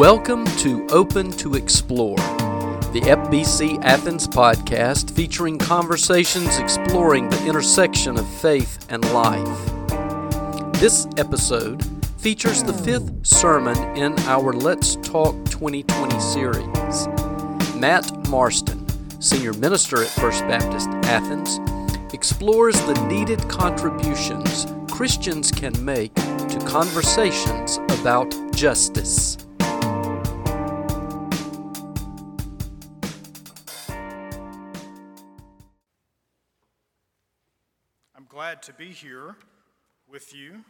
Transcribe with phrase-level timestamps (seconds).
[0.00, 8.26] Welcome to Open to Explore, the FBC Athens podcast featuring conversations exploring the intersection of
[8.26, 9.46] faith and life.
[10.80, 11.84] This episode
[12.16, 17.06] features the fifth sermon in our Let's Talk 2020 series.
[17.76, 18.86] Matt Marston,
[19.20, 21.60] senior minister at First Baptist Athens,
[22.14, 29.36] explores the needed contributions Christians can make to conversations about justice.
[38.40, 39.36] Glad to be here
[40.10, 40.64] with you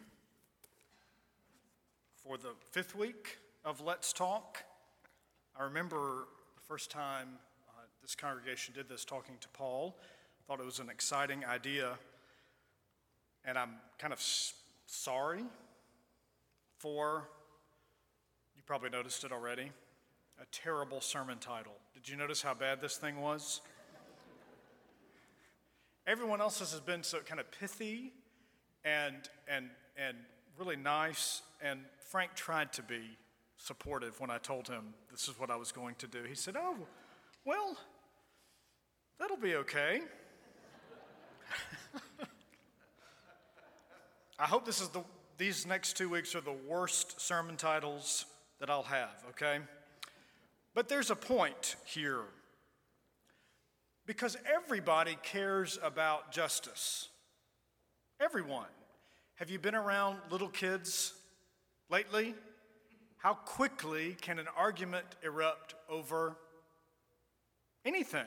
[2.21, 4.61] for the fifth week of Let's Talk.
[5.57, 7.29] I remember the first time
[7.69, 9.95] uh, this congregation did this talking to Paul.
[10.01, 11.93] I Thought it was an exciting idea,
[13.45, 14.53] and I'm kind of s-
[14.85, 15.45] sorry
[16.77, 17.29] for,
[18.53, 19.71] you probably noticed it already,
[20.41, 21.77] a terrible sermon title.
[21.93, 23.61] Did you notice how bad this thing was?
[26.07, 28.11] Everyone else's has been so kind of pithy
[28.83, 29.15] and,
[29.47, 30.17] and, and
[30.57, 31.43] really nice.
[31.61, 33.17] And Frank tried to be
[33.57, 36.23] supportive when I told him this is what I was going to do.
[36.23, 36.75] He said, Oh,
[37.45, 37.77] well,
[39.19, 40.01] that'll be okay.
[44.39, 45.03] I hope this is the,
[45.37, 48.25] these next two weeks are the worst sermon titles
[48.59, 49.59] that I'll have, okay?
[50.73, 52.21] But there's a point here
[54.05, 57.09] because everybody cares about justice.
[58.19, 58.67] Everyone.
[59.35, 61.13] Have you been around little kids
[61.89, 62.35] lately?
[63.17, 66.35] How quickly can an argument erupt over
[67.85, 68.25] anything?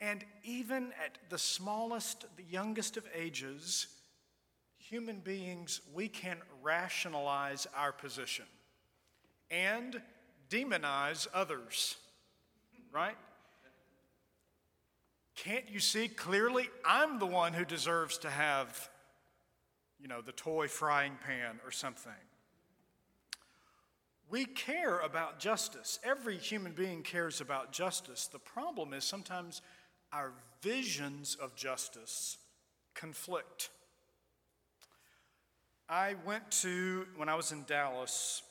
[0.00, 3.88] And even at the smallest, the youngest of ages,
[4.78, 8.44] human beings, we can rationalize our position
[9.50, 10.00] and
[10.48, 11.96] demonize others,
[12.92, 13.16] right?
[15.44, 16.68] Can't you see clearly?
[16.84, 18.90] I'm the one who deserves to have,
[20.00, 22.10] you know, the toy frying pan or something.
[24.28, 26.00] We care about justice.
[26.02, 28.26] Every human being cares about justice.
[28.26, 29.62] The problem is sometimes
[30.12, 32.36] our visions of justice
[32.94, 33.70] conflict.
[35.88, 38.42] I went to, when I was in Dallas,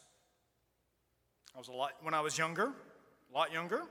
[1.53, 2.72] I was a lot, when I was younger,
[3.29, 3.84] a lot younger,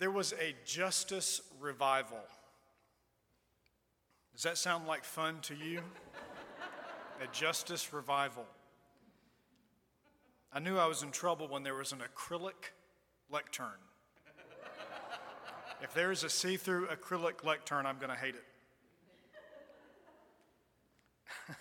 [0.00, 2.18] there was a justice revival.
[4.32, 5.82] Does that sound like fun to you?
[7.22, 8.46] a justice revival.
[10.54, 12.72] I knew I was in trouble when there was an acrylic
[13.30, 13.66] lectern.
[15.82, 18.44] if there's a see through acrylic lectern, I'm going to hate it.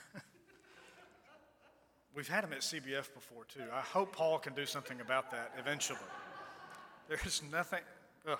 [2.16, 3.66] We've had them at CBF before, too.
[3.74, 6.00] I hope Paul can do something about that eventually.
[7.10, 7.82] There's nothing,
[8.28, 8.40] ugh.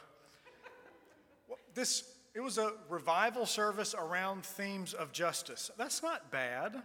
[1.48, 2.04] Well, this,
[2.34, 5.72] it was a revival service around themes of justice.
[5.78, 6.76] That's not bad.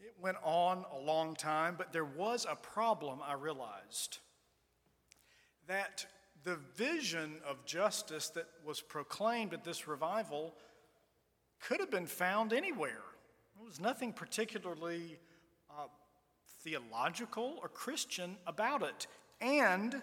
[0.00, 4.18] It went on a long time, but there was a problem I realized
[5.68, 6.06] that
[6.44, 10.54] the vision of justice that was proclaimed at this revival
[11.60, 13.02] could have been found anywhere.
[13.56, 15.18] There was nothing particularly
[15.70, 15.86] uh,
[16.64, 19.06] theological or Christian about it.
[19.40, 20.02] And,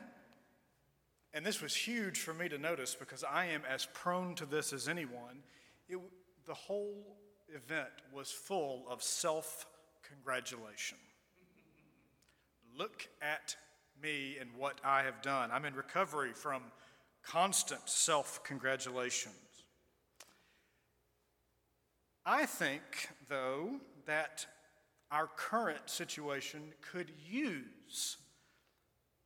[1.34, 4.74] and this was huge for me to notice because I am as prone to this
[4.74, 5.44] as anyone,
[5.88, 6.00] it,
[6.48, 7.18] the whole
[7.54, 9.68] event was full of self
[10.08, 10.98] congratulation.
[12.78, 13.56] Look at
[14.02, 15.52] me and what I have done.
[15.52, 16.64] I'm in recovery from
[17.24, 19.36] constant self congratulations.
[22.26, 22.82] I think,
[23.28, 24.46] though, that
[25.12, 28.18] our current situation could use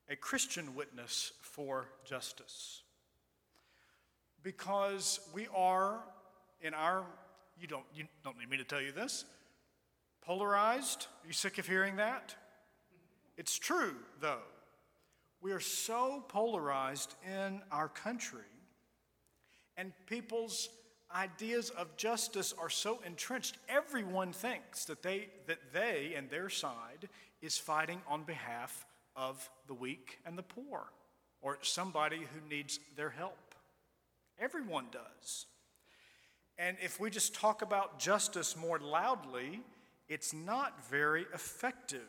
[0.09, 2.81] a Christian witness for justice.
[4.41, 5.99] Because we are,
[6.61, 7.05] in our,
[7.59, 9.23] you don't, you don't need me to tell you this,
[10.21, 11.07] polarized.
[11.23, 12.35] Are you sick of hearing that?
[13.37, 14.41] It's true, though.
[15.41, 18.41] We are so polarized in our country,
[19.77, 20.69] and people's
[21.15, 23.57] ideas of justice are so entrenched.
[23.69, 27.09] Everyone thinks that they, that they and their side
[27.41, 28.85] is fighting on behalf
[29.15, 30.87] of the weak and the poor,
[31.43, 33.53] or somebody who needs their help.
[34.39, 35.45] Everyone does.
[36.57, 39.61] And if we just talk about justice more loudly,
[40.07, 41.99] it's not very effective.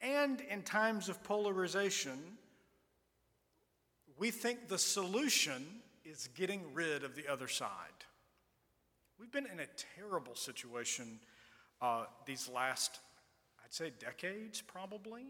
[0.00, 2.18] And in times of polarization,
[4.18, 5.64] we think the solution
[6.04, 7.68] is getting rid of the other side.
[9.18, 9.66] We've been in a
[9.96, 11.20] terrible situation
[11.80, 13.00] uh, these last,
[13.64, 15.26] I'd say decades probably,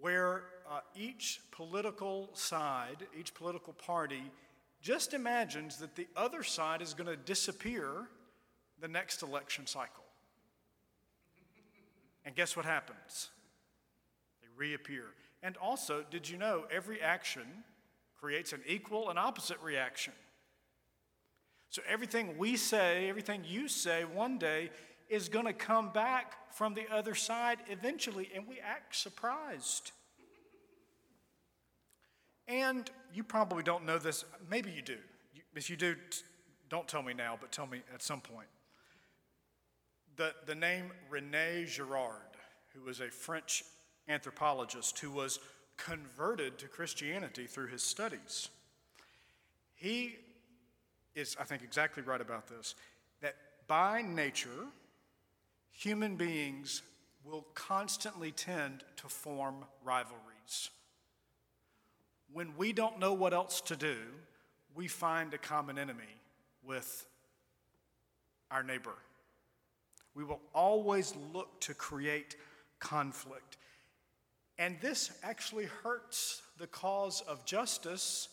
[0.00, 4.22] where uh, each political side, each political party,
[4.80, 8.08] just imagines that the other side is going to disappear
[8.80, 10.04] the next election cycle.
[12.24, 13.30] And guess what happens?
[14.42, 15.04] They reappear.
[15.42, 17.64] And also, did you know every action
[18.20, 20.12] creates an equal and opposite reaction?
[21.70, 24.70] So everything we say, everything you say one day
[25.08, 29.92] is going to come back from the other side eventually, and we act surprised.
[32.46, 34.96] And you probably don't know this, maybe you do.
[35.54, 35.96] If you do,
[36.68, 38.48] don't tell me now, but tell me at some point.
[40.16, 42.36] The, the name Rene Girard,
[42.74, 43.64] who was a French
[44.08, 45.38] anthropologist who was
[45.76, 48.48] converted to Christianity through his studies,
[49.74, 50.16] he
[51.14, 52.74] is, I think, exactly right about this
[53.20, 54.66] that by nature,
[55.78, 56.82] human beings
[57.24, 60.70] will constantly tend to form rivalries.
[62.32, 63.96] When we don't know what else to do,
[64.74, 66.20] we find a common enemy
[66.64, 67.06] with
[68.50, 68.94] our neighbor.
[70.16, 72.34] We will always look to create
[72.80, 73.56] conflict.
[74.58, 78.28] And this actually hurts the cause of justice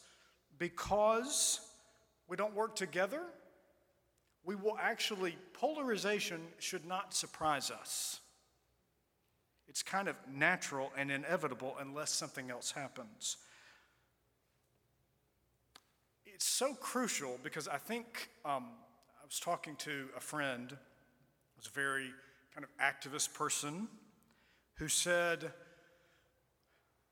[0.58, 1.60] because
[2.28, 3.22] we don't work together.
[4.46, 8.20] We will actually, polarization should not surprise us.
[9.68, 13.38] It's kind of natural and inevitable unless something else happens
[16.36, 18.66] it's so crucial because I think um,
[19.22, 20.70] I was talking to a friend,
[21.56, 22.12] who's a very
[22.54, 23.88] kind of activist person,
[24.74, 25.54] who said,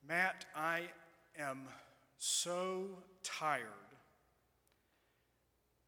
[0.05, 0.81] Matt, I
[1.39, 1.61] am
[2.17, 2.89] so
[3.23, 3.63] tired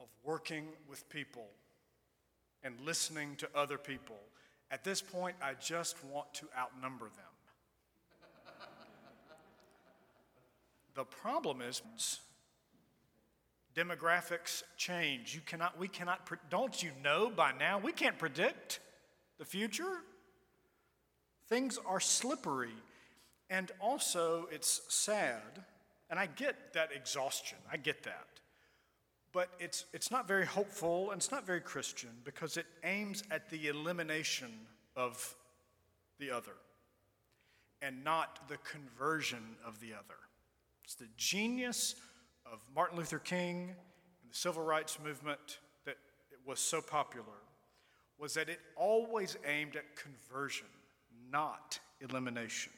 [0.05, 1.47] of working with people
[2.63, 4.19] and listening to other people.
[4.71, 8.67] At this point, I just want to outnumber them.
[10.95, 11.81] the problem is,
[13.75, 15.35] demographics change.
[15.35, 17.77] You cannot, we cannot, don't you know by now?
[17.77, 18.79] We can't predict
[19.37, 20.01] the future.
[21.49, 22.73] Things are slippery.
[23.49, 25.63] And also, it's sad,
[26.09, 28.34] and I get that exhaustion, I get that.
[29.35, 33.49] But it's, it's not very hopeful and it's not very Christian because it aims at
[33.49, 34.49] the elimination
[34.95, 35.35] of
[36.19, 36.53] the other
[37.81, 40.15] and not the conversion of the other.
[40.85, 41.95] It's the genius
[42.49, 43.75] of Martin Luther King
[44.21, 45.97] and the civil rights movement that
[46.47, 47.25] was so popular
[48.17, 50.67] was that it always aimed at conversion,
[51.29, 52.71] not elimination.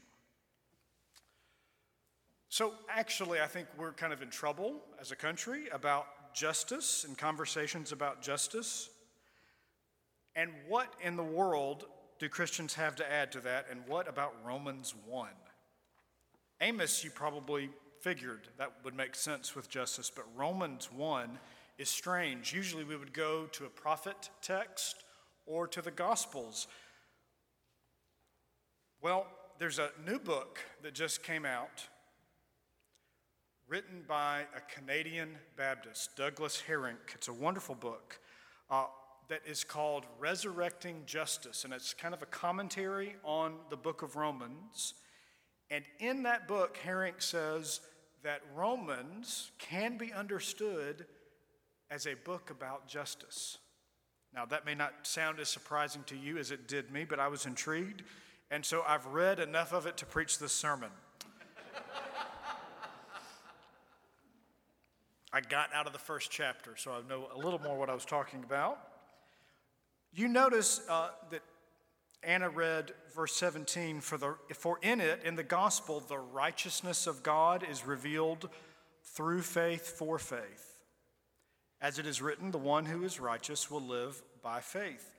[2.50, 6.08] So, actually, I think we're kind of in trouble as a country about
[6.38, 8.90] justice and conversations about justice.
[10.36, 11.86] And what in the world
[12.20, 13.66] do Christians have to add to that?
[13.72, 15.30] And what about Romans 1?
[16.62, 17.70] Amos, you probably
[18.02, 21.40] figured that would make sense with justice, but Romans 1
[21.80, 22.54] is strange.
[22.54, 25.04] Usually we would go to a prophet text
[25.48, 26.68] or to the Gospels.
[29.02, 29.26] Well,
[29.58, 31.88] there's a new book that just came out
[33.68, 37.14] written by a Canadian Baptist, Douglas Harink.
[37.14, 38.18] It's a wonderful book
[38.70, 38.86] uh,
[39.28, 44.16] that is called Resurrecting Justice, and it's kind of a commentary on the book of
[44.16, 44.94] Romans.
[45.70, 47.82] And in that book, Harink says
[48.24, 51.06] that Romans can be understood
[51.92, 53.58] as a book about justice.
[54.34, 57.28] Now, that may not sound as surprising to you as it did me, but I
[57.28, 58.04] was intrigued,
[58.50, 60.92] and so I've read enough of it to preach this sermon.
[65.38, 67.94] I got out of the first chapter, so I know a little more what I
[67.94, 68.80] was talking about.
[70.12, 71.44] You notice uh, that
[72.24, 77.22] Anna read verse 17 for, the, for in it, in the gospel, the righteousness of
[77.22, 78.50] God is revealed
[79.14, 80.80] through faith for faith.
[81.82, 85.12] As it is written, the one who is righteous will live by faith.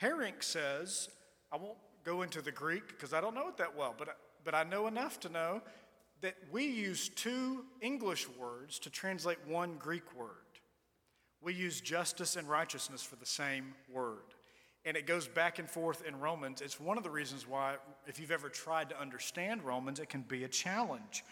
[0.00, 1.10] Harink says,
[1.52, 4.54] I won't go into the Greek because I don't know it that well, but, but
[4.54, 5.60] I know enough to know
[6.20, 10.30] that we use two English words to translate one Greek word.
[11.40, 14.34] We use justice and righteousness for the same word
[14.86, 16.60] and it goes back and forth in Romans.
[16.60, 17.74] It's one of the reasons why,
[18.06, 21.24] if you've ever tried to understand Romans, it can be a challenge.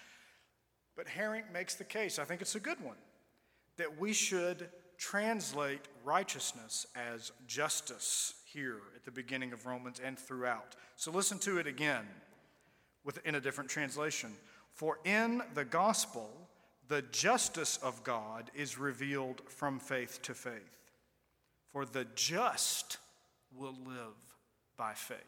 [0.96, 2.96] But Harink makes the case, I think it's a good one,
[3.76, 10.74] that we should translate righteousness as justice here at the beginning of Romans and throughout.
[10.96, 12.06] So listen to it again
[13.04, 14.32] with, in a different translation.
[14.74, 16.28] For in the gospel,
[16.88, 20.92] the justice of God is revealed from faith to faith.
[21.70, 22.98] For the just
[23.56, 24.16] will live
[24.76, 25.18] by faith.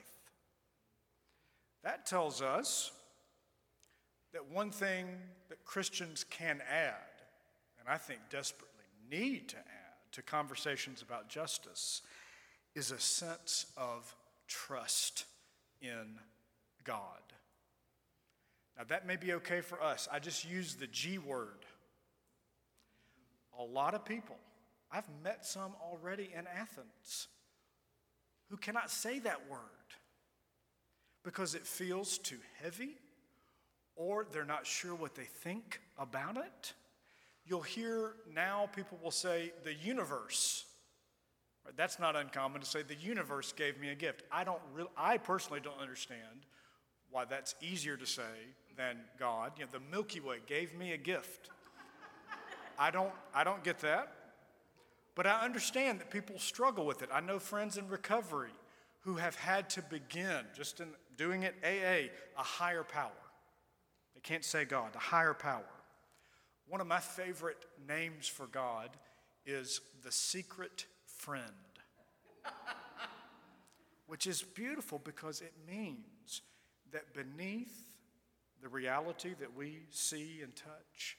[1.84, 2.90] That tells us
[4.32, 5.06] that one thing
[5.48, 6.94] that Christians can add,
[7.78, 12.02] and I think desperately need to add to conversations about justice,
[12.74, 14.14] is a sense of
[14.48, 15.24] trust
[15.80, 16.18] in
[16.84, 17.25] God.
[18.76, 20.08] Now, that may be okay for us.
[20.12, 21.64] I just use the G word.
[23.58, 24.36] A lot of people,
[24.92, 27.28] I've met some already in Athens,
[28.50, 29.60] who cannot say that word
[31.24, 32.96] because it feels too heavy
[33.96, 36.74] or they're not sure what they think about it.
[37.46, 40.66] You'll hear now people will say, the universe.
[41.76, 44.22] That's not uncommon to say, the universe gave me a gift.
[44.30, 44.60] I, don't
[44.96, 46.46] I personally don't understand
[47.10, 48.22] why that's easier to say
[48.76, 49.52] than God.
[49.58, 51.50] You know, the Milky Way gave me a gift.
[52.78, 54.12] I don't, I don't get that.
[55.14, 57.08] But I understand that people struggle with it.
[57.12, 58.50] I know friends in recovery
[59.00, 63.10] who have had to begin, just in doing it AA, a higher power.
[64.14, 65.64] They can't say God, a higher power.
[66.68, 68.90] One of my favorite names for God
[69.46, 71.42] is the secret friend,
[74.06, 76.42] which is beautiful because it means
[76.92, 77.95] that beneath
[78.62, 81.16] the reality that we see and touch,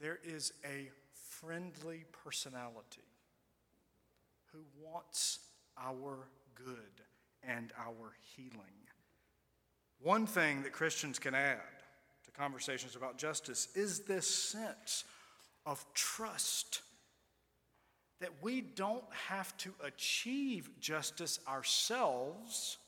[0.00, 3.02] there is a friendly personality
[4.52, 5.38] who wants
[5.78, 7.02] our good
[7.42, 8.82] and our healing.
[10.00, 11.58] One thing that Christians can add
[12.24, 15.04] to conversations about justice is this sense
[15.64, 16.82] of trust
[18.20, 22.78] that we don't have to achieve justice ourselves,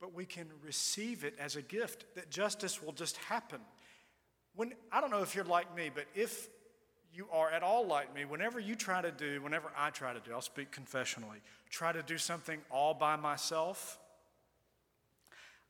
[0.00, 3.60] but we can receive it as a gift, that justice will just happen.
[4.56, 6.48] When, I don't know if you're like me, but if
[7.12, 10.20] you are at all like me, whenever you try to do, whenever I try to
[10.20, 13.98] do, I'll speak confessionally, try to do something all by myself,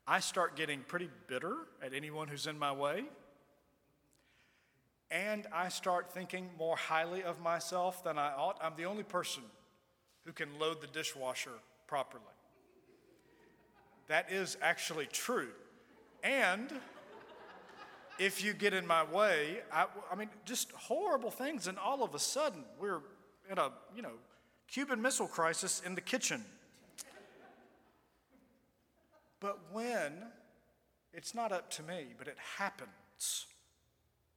[0.07, 3.05] I start getting pretty bitter at anyone who's in my way.
[5.11, 8.57] And I start thinking more highly of myself than I ought.
[8.61, 9.43] I'm the only person
[10.25, 11.51] who can load the dishwasher
[11.87, 12.23] properly.
[14.07, 15.49] That is actually true.
[16.23, 16.71] And
[18.19, 21.67] if you get in my way, I, I, mean, just horrible things.
[21.67, 22.99] And all of a sudden, we're
[23.49, 24.13] in a, you know,
[24.67, 26.45] Cuban Missile Crisis in the kitchen.
[29.39, 30.13] But when
[31.13, 33.47] it's not up to me, but it happens,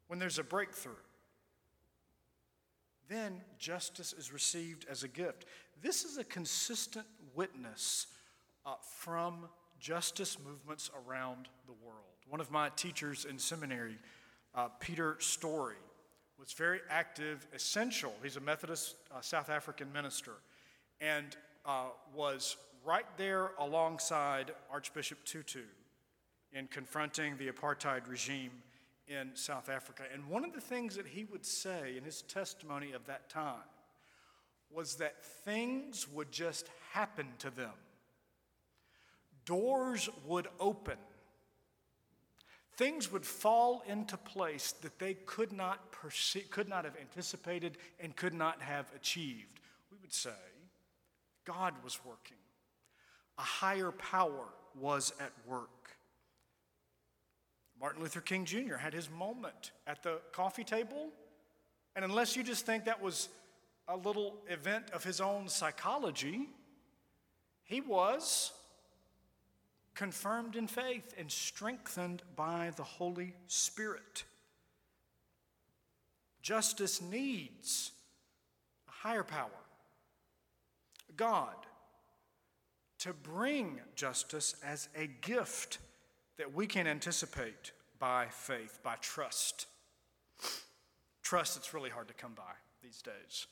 [0.08, 0.92] when there's a breakthrough,
[3.08, 5.44] then justice is received as a gift.
[5.82, 8.06] This is a consistent witness
[8.66, 11.98] uh, from justice movements around the world.
[12.28, 13.98] One of my teachers in seminary,
[14.54, 15.76] uh, Peter Storey,
[16.38, 18.12] was very active, essential.
[18.22, 20.32] He's a Methodist uh, South African minister,
[21.00, 25.62] and uh, was right there alongside Archbishop Tutu
[26.52, 28.50] in confronting the apartheid regime
[29.08, 30.04] in South Africa.
[30.12, 33.68] And one of the things that he would say in his testimony of that time
[34.70, 37.72] was that things would just happen to them.
[39.44, 40.96] Doors would open
[42.76, 48.16] Things would fall into place that they could not, perceive, could not have anticipated and
[48.16, 49.60] could not have achieved.
[49.92, 50.30] We would say
[51.44, 52.36] God was working,
[53.38, 55.68] a higher power was at work.
[57.80, 58.76] Martin Luther King Jr.
[58.76, 61.10] had his moment at the coffee table,
[61.94, 63.28] and unless you just think that was
[63.86, 66.48] a little event of his own psychology,
[67.62, 68.52] he was
[69.94, 74.24] confirmed in faith and strengthened by the Holy Spirit.
[76.42, 77.92] Justice needs
[78.88, 79.48] a higher power,
[81.16, 81.54] God,
[82.98, 85.78] to bring justice as a gift
[86.36, 89.66] that we can anticipate by faith, by trust.
[91.22, 93.46] Trust that's really hard to come by these days.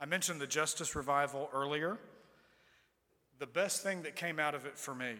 [0.00, 1.98] I mentioned the justice revival earlier.
[3.38, 5.14] The best thing that came out of it for me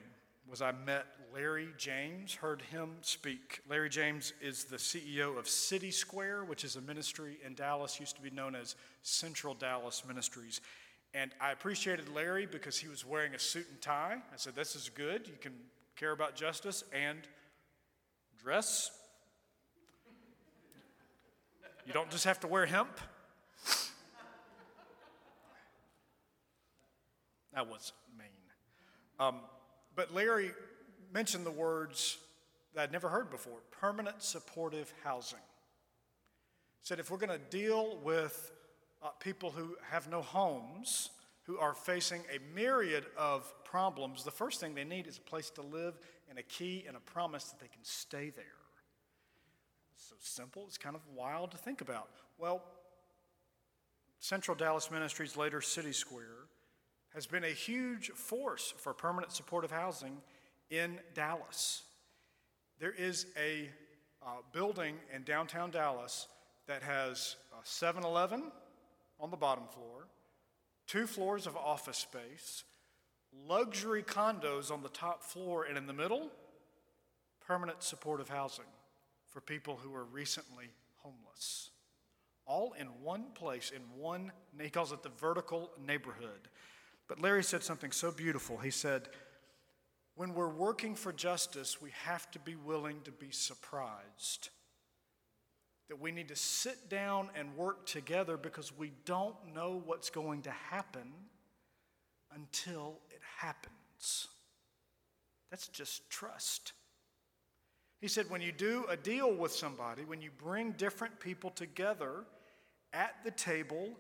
[0.49, 3.61] was I met Larry James, heard him speak.
[3.69, 8.17] Larry James is the CEO of City Square, which is a ministry in Dallas, used
[8.17, 10.61] to be known as Central Dallas Ministries.
[11.15, 14.17] And I appreciated Larry because he was wearing a suit and tie.
[14.33, 15.27] I said, This is good.
[15.27, 15.53] You can
[15.97, 17.19] care about justice and
[18.43, 18.91] dress.
[21.87, 23.01] You don't just have to wear hemp.
[27.55, 28.29] That was mean.
[29.21, 29.41] Um,
[29.95, 30.53] but Larry
[31.13, 32.19] mentioned the words
[32.75, 35.39] that I'd never heard before permanent supportive housing.
[35.39, 38.53] He said if we're going to deal with
[39.03, 41.11] uh, people who have no homes,
[41.45, 45.51] who are facing a myriad of problems, the first thing they need is a place
[45.51, 45.99] to live
[46.31, 48.45] and a key and a promise that they can stay there.
[49.95, 52.09] It's so simple, it's kind of wild to think about.
[52.39, 52.63] Well,
[54.19, 56.47] Central Dallas Ministries, later City Square,
[57.15, 60.19] has been a huge force for permanent supportive housing
[60.71, 61.83] in Dallas.
[62.79, 63.69] There is a
[64.25, 66.29] uh, building in downtown Dallas
[66.67, 68.45] that has 7 Eleven
[69.21, 70.09] on the bottom floor,
[70.87, 72.65] two floors of office space,
[73.47, 76.31] luxury condos on the top floor, and in the middle,
[77.47, 78.65] permanent supportive housing
[79.29, 81.71] for people who are recently homeless.
[82.47, 86.49] All in one place, in one, he calls it the vertical neighborhood.
[87.13, 88.57] But Larry said something so beautiful.
[88.57, 89.07] He said,
[90.15, 94.49] When we're working for justice, we have to be willing to be surprised.
[95.91, 100.41] That we need to sit down and work together because we don't know what's going
[100.45, 101.13] to happen
[102.35, 104.29] until it happens.
[105.51, 106.73] That's just trust.
[108.01, 112.25] He said, when you do a deal with somebody, when you bring different people together
[112.95, 113.91] at the table,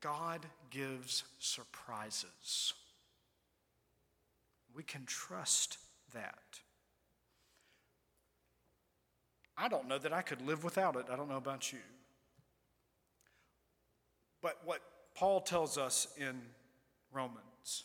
[0.00, 2.72] God gives surprises.
[4.74, 5.78] We can trust
[6.14, 6.60] that.
[9.56, 11.06] I don't know that I could live without it.
[11.12, 11.80] I don't know about you.
[14.40, 14.80] But what
[15.14, 16.40] Paul tells us in
[17.12, 17.84] Romans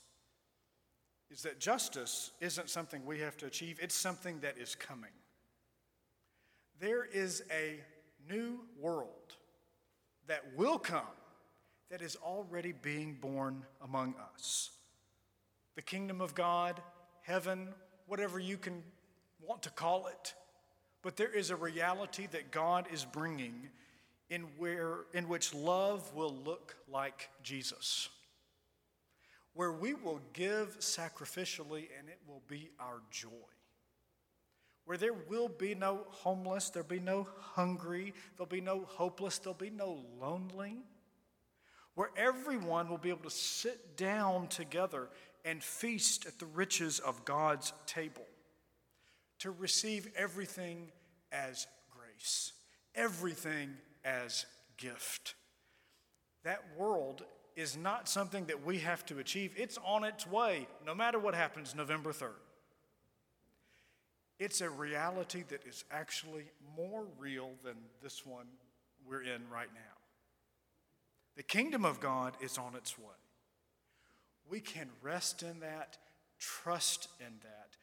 [1.29, 5.11] is that justice isn't something we have to achieve, it's something that is coming.
[6.79, 7.79] There is a
[8.29, 9.35] new world
[10.27, 11.03] that will come
[11.89, 14.71] that is already being born among us.
[15.75, 16.81] The kingdom of God,
[17.21, 17.69] heaven,
[18.07, 18.83] whatever you can
[19.41, 20.33] want to call it.
[21.01, 23.69] But there is a reality that God is bringing
[24.29, 28.09] in, where, in which love will look like Jesus,
[29.53, 33.29] where we will give sacrificially and it will be our joy
[34.85, 39.55] where there will be no homeless, there'll be no hungry, there'll be no hopeless, there'll
[39.55, 40.77] be no lonely,
[41.95, 45.09] where everyone will be able to sit down together
[45.43, 48.25] and feast at the riches of God's table,
[49.39, 50.91] to receive everything
[51.31, 52.53] as grace,
[52.95, 53.69] everything
[54.03, 54.45] as
[54.77, 55.35] gift.
[56.43, 57.23] That world
[57.55, 59.53] is not something that we have to achieve.
[59.55, 62.33] It's on its way, no matter what happens November 3rd.
[64.37, 66.43] It's a reality that is actually
[66.75, 68.47] more real than this one
[69.07, 69.94] we're in right now.
[71.35, 73.05] The kingdom of God is on its way.
[74.49, 75.97] We can rest in that,
[76.39, 77.75] trust in that,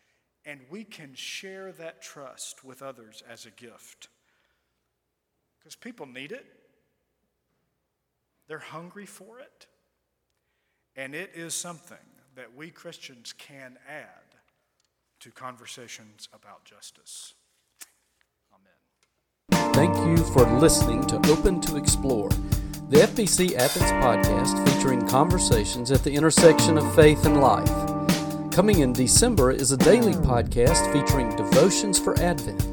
[0.45, 4.09] and we can share that trust with others as a gift.
[5.59, 6.47] Because people need it,
[8.49, 9.67] they're hungry for it,
[10.97, 11.97] and it is something
[12.35, 14.37] that we Christians can add
[15.21, 17.35] to conversations about justice.
[18.53, 19.73] Amen.
[19.73, 22.31] Thank you for listening to Open to Explore,
[22.93, 28.53] the FBC Athens podcast featuring conversations at the intersection of faith and life.
[28.53, 32.72] Coming in December is a daily podcast featuring devotions for Advent.